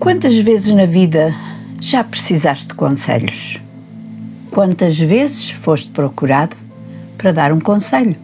Quantas 0.00 0.34
vezes 0.34 0.72
na 0.72 0.86
vida 0.86 1.34
já 1.78 2.02
precisaste 2.02 2.68
de 2.68 2.72
conselhos? 2.72 3.60
Quantas 4.50 4.98
vezes 4.98 5.50
foste 5.50 5.90
procurado 5.90 6.56
para 7.18 7.32
dar 7.32 7.52
um 7.52 7.60
conselho? 7.60 8.16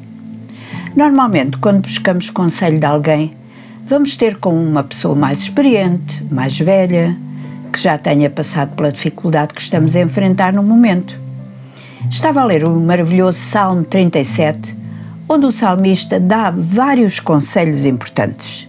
Normalmente, 0.97 1.59
quando 1.59 1.83
buscamos 1.83 2.31
conselho 2.31 2.81
de 2.81 2.87
alguém, 2.87 3.37
vamos 3.87 4.17
ter 4.17 4.39
com 4.39 4.55
uma 4.55 4.83
pessoa 4.83 5.15
mais 5.15 5.41
experiente, 5.41 6.25
mais 6.31 6.59
velha, 6.59 7.15
que 7.71 7.79
já 7.79 7.99
tenha 7.99 8.31
passado 8.31 8.75
pela 8.75 8.91
dificuldade 8.91 9.53
que 9.53 9.61
estamos 9.61 9.95
a 9.97 10.01
enfrentar 10.01 10.55
no 10.55 10.63
momento. 10.63 11.15
Estava 12.11 12.41
a 12.41 12.45
ler 12.47 12.65
o 12.65 12.71
maravilhoso 12.71 13.39
Salmo 13.39 13.85
37, 13.85 14.75
onde 15.29 15.45
o 15.45 15.53
salmista 15.53 16.19
dá 16.19 16.51
vários 16.51 17.21
conselhos 17.21 17.85
importantes. 17.85 18.67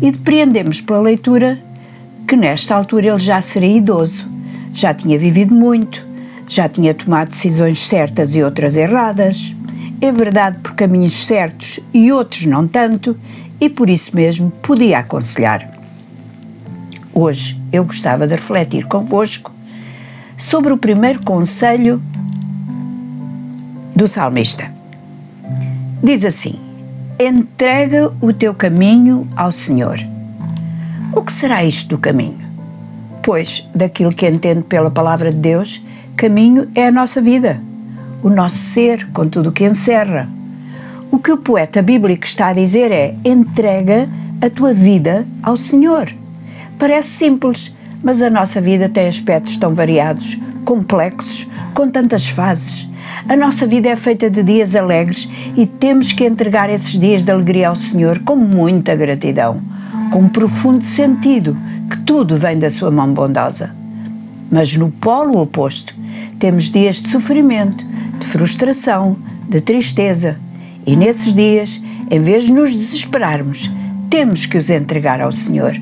E 0.00 0.12
depreendemos 0.12 0.80
pela 0.80 1.00
leitura 1.00 1.66
que 2.28 2.36
nesta 2.36 2.74
altura 2.74 3.06
ele 3.06 3.18
já 3.18 3.40
seria 3.40 3.78
idoso, 3.78 4.30
já 4.74 4.92
tinha 4.92 5.18
vivido 5.18 5.54
muito, 5.54 6.06
já 6.46 6.68
tinha 6.68 6.92
tomado 6.92 7.30
decisões 7.30 7.88
certas 7.88 8.34
e 8.34 8.42
outras 8.42 8.76
erradas, 8.76 9.56
é 9.98 10.12
verdade 10.12 10.58
por 10.58 10.74
caminhos 10.74 11.26
certos 11.26 11.80
e 11.92 12.12
outros 12.12 12.44
não 12.44 12.68
tanto, 12.68 13.18
e 13.58 13.70
por 13.70 13.88
isso 13.88 14.14
mesmo 14.14 14.50
podia 14.50 14.98
aconselhar. 14.98 15.70
Hoje 17.14 17.58
eu 17.72 17.82
gostava 17.82 18.26
de 18.26 18.34
refletir 18.34 18.84
convosco 18.84 19.50
sobre 20.36 20.70
o 20.70 20.76
primeiro 20.76 21.22
conselho 21.22 22.00
do 23.96 24.06
salmista. 24.06 24.70
Diz 26.04 26.26
assim: 26.26 26.60
Entrega 27.18 28.12
o 28.20 28.34
teu 28.34 28.54
caminho 28.54 29.26
ao 29.34 29.50
Senhor 29.50 29.98
o 31.14 31.22
que 31.22 31.32
será 31.32 31.64
isto 31.64 31.88
do 31.88 31.98
caminho? 31.98 32.38
Pois, 33.22 33.66
daquilo 33.74 34.12
que 34.12 34.26
entendo 34.26 34.62
pela 34.62 34.90
palavra 34.90 35.30
de 35.30 35.38
Deus, 35.38 35.82
caminho 36.16 36.68
é 36.74 36.86
a 36.86 36.92
nossa 36.92 37.20
vida, 37.20 37.60
o 38.22 38.28
nosso 38.28 38.56
ser, 38.56 39.08
com 39.12 39.28
tudo 39.28 39.48
o 39.48 39.52
que 39.52 39.64
encerra. 39.64 40.28
O 41.10 41.18
que 41.18 41.32
o 41.32 41.38
poeta 41.38 41.80
bíblico 41.80 42.26
está 42.26 42.48
a 42.48 42.52
dizer 42.52 42.92
é: 42.92 43.14
entrega 43.24 44.08
a 44.40 44.50
tua 44.50 44.72
vida 44.72 45.26
ao 45.42 45.56
Senhor. 45.56 46.12
Parece 46.78 47.08
simples, 47.08 47.74
mas 48.02 48.22
a 48.22 48.30
nossa 48.30 48.60
vida 48.60 48.88
tem 48.88 49.08
aspectos 49.08 49.56
tão 49.56 49.74
variados, 49.74 50.38
complexos, 50.64 51.48
com 51.74 51.88
tantas 51.88 52.28
fases. 52.28 52.88
A 53.28 53.34
nossa 53.34 53.66
vida 53.66 53.88
é 53.88 53.96
feita 53.96 54.30
de 54.30 54.42
dias 54.42 54.76
alegres 54.76 55.28
e 55.56 55.66
temos 55.66 56.12
que 56.12 56.24
entregar 56.24 56.70
esses 56.70 56.98
dias 57.00 57.24
de 57.24 57.30
alegria 57.30 57.68
ao 57.68 57.76
Senhor 57.76 58.20
com 58.20 58.36
muita 58.36 58.94
gratidão 58.94 59.60
com 60.10 60.20
um 60.20 60.28
profundo 60.28 60.84
sentido 60.84 61.56
que 61.90 61.98
tudo 61.98 62.36
vem 62.36 62.58
da 62.58 62.70
sua 62.70 62.90
mão 62.90 63.12
bondosa. 63.12 63.74
Mas 64.50 64.74
no 64.76 64.90
polo 64.90 65.40
oposto, 65.40 65.94
temos 66.38 66.70
dias 66.70 66.96
de 66.96 67.08
sofrimento, 67.08 67.84
de 68.18 68.26
frustração, 68.26 69.16
de 69.48 69.60
tristeza. 69.60 70.38
E 70.86 70.96
nesses 70.96 71.34
dias, 71.34 71.82
em 72.10 72.20
vez 72.20 72.44
de 72.44 72.52
nos 72.52 72.70
desesperarmos, 72.70 73.70
temos 74.08 74.46
que 74.46 74.56
os 74.56 74.70
entregar 74.70 75.20
ao 75.20 75.32
Senhor. 75.32 75.78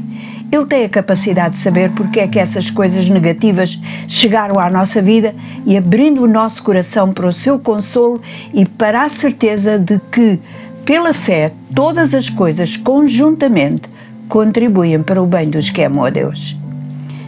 Ele 0.51 0.67
tem 0.67 0.85
a 0.85 0.89
capacidade 0.89 1.55
de 1.55 1.61
saber 1.61 1.91
porque 1.91 2.21
é 2.21 2.29
que 2.29 2.39
essas 2.39 2.71
coisas 2.71 3.09
negativas 3.09 3.81
chegaram 4.07 4.59
à 4.59 4.71
nossa 4.71 5.03
vida 5.03 5.35
e 5.65 5.77
abrindo 5.77 6.23
o 6.23 6.29
nosso 6.29 6.63
coração 6.63 7.13
para 7.13 7.27
o 7.27 7.33
seu 7.33 7.59
consolo 7.59 8.21
e 8.55 8.65
para 8.65 9.05
a 9.05 9.09
certeza 9.09 9.79
de 9.79 10.01
que, 10.11 10.41
pela 10.85 11.13
fé, 11.13 11.53
todas 11.75 12.15
as 12.15 12.31
coisas 12.31 12.77
conjuntamente 12.77 13.96
contribuem 14.29 15.03
para 15.03 15.23
o 15.23 15.27
bem 15.27 15.51
dos 15.51 15.71
que 15.71 15.83
amam 15.83 16.05
a 16.05 16.11
Deus. 16.11 16.57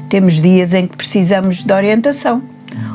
Temos 0.08 0.40
dias 0.40 0.74
em 0.74 0.86
que 0.86 0.96
precisamos 0.96 1.64
de 1.64 1.72
orientação. 1.72 2.42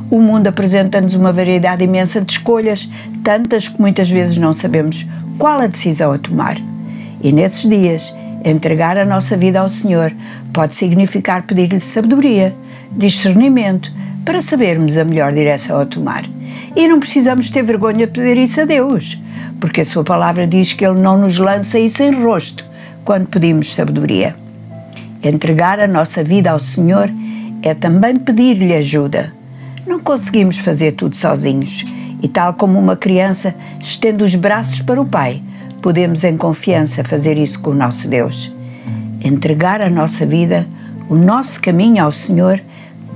O 0.10 0.20
mundo 0.20 0.48
apresenta-nos 0.48 1.14
uma 1.14 1.32
variedade 1.32 1.84
imensa 1.84 2.22
de 2.22 2.32
escolhas, 2.32 2.89
tantas 3.23 3.67
que 3.67 3.80
muitas 3.80 4.10
vezes 4.10 4.38
não 4.38 4.54
sabemos 4.54 5.05
qual 5.38 5.60
a 5.60 5.67
decisão 5.67 6.11
a 6.11 6.17
tomar. 6.17 6.58
E 7.22 7.32
nesses 7.32 7.70
dias, 7.70 8.14
entregar 8.44 8.98
a 8.98 9.05
nossa 9.05 9.38
vida 9.38 9.60
ao 9.60 9.70
Senhor 9.70 10.14
pode 10.52 10.76
significar 10.76 11.44
pedir-lhe 11.44 11.80
sabedoria, 11.80 12.54
discernimento, 12.92 13.92
para 14.26 14.42
sabermos 14.42 14.98
a 14.98 15.04
melhor 15.04 15.33
direção 15.33 15.80
a 15.80 15.86
tomar. 15.86 16.26
E 16.76 16.88
não 16.88 17.00
precisamos 17.00 17.52
ter 17.52 17.64
vergonha 17.64 18.06
de 18.06 18.14
pedir 18.14 18.38
isso 18.38 18.61
a 18.61 18.66
Deus, 18.66 19.22
porque 19.60 19.82
a 19.82 19.86
Sua 19.86 20.04
palavra 20.04 20.48
diz 20.48 20.73
que 20.73 20.86
Ele 20.86 21.00
não 21.00 21.17
nos 21.17 21.38
lança 21.38 21.80
isso 21.80 22.04
em 22.04 22.23
rosto, 22.23 22.66
quando 23.03 23.27
pedimos 23.27 23.75
sabedoria. 23.75 24.36
Entregar 25.23 25.80
a 25.80 25.87
nossa 25.87 26.23
vida 26.23 26.52
ao 26.52 26.59
Senhor 26.59 27.09
é 27.61 27.73
também 27.73 28.17
pedir-lhe 28.17 28.73
ajuda. 28.73 29.33
Não 29.86 29.99
conseguimos 29.99 30.58
fazer 30.58 30.93
tudo 30.93 31.15
sozinhos 31.15 31.86
e, 32.21 32.27
tal 32.27 32.53
como 32.53 32.80
uma 32.80 32.95
criança 32.95 33.55
estende 33.80 34.23
os 34.23 34.36
braços 34.36 34.81
para 34.81 35.02
o 35.02 35.05
Pai, 35.05 35.41
podemos 35.81 36.23
em 36.23 36.37
confiança 36.37 37.03
fazer 37.03 37.37
isso 37.37 37.61
com 37.61 37.71
o 37.71 37.75
nosso 37.75 38.08
Deus. 38.08 38.53
Entregar 39.23 39.81
a 39.81 39.89
nossa 39.89 40.25
vida, 40.25 40.65
o 41.09 41.15
nosso 41.15 41.61
caminho 41.61 42.03
ao 42.03 42.11
Senhor, 42.11 42.61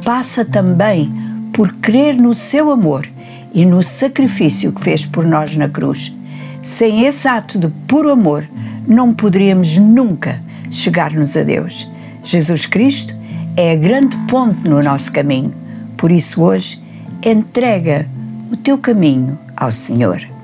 passa 0.03 0.45
também 0.45 1.11
por 1.53 1.73
crer 1.75 2.15
no 2.15 2.33
seu 2.33 2.71
amor 2.71 3.07
e 3.53 3.65
no 3.65 3.81
sacrifício 3.81 4.71
que 4.71 4.83
fez 4.83 5.05
por 5.05 5.25
nós 5.25 5.55
na 5.55 5.67
cruz. 5.67 6.13
Sem 6.61 7.05
esse 7.05 7.27
ato 7.27 7.57
de 7.57 7.69
puro 7.87 8.11
amor, 8.11 8.47
não 8.87 9.13
poderíamos 9.13 9.77
nunca 9.77 10.41
chegar-nos 10.71 11.35
a 11.35 11.43
Deus. 11.43 11.89
Jesus 12.23 12.65
Cristo 12.65 13.13
é 13.55 13.71
a 13.71 13.75
grande 13.75 14.15
ponte 14.27 14.67
no 14.67 14.81
nosso 14.81 15.11
caminho. 15.11 15.53
Por 15.97 16.11
isso, 16.11 16.41
hoje, 16.41 16.81
entrega 17.23 18.07
o 18.51 18.55
teu 18.55 18.77
caminho 18.77 19.37
ao 19.55 19.71
Senhor. 19.71 20.36